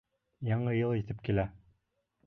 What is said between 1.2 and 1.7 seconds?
килә.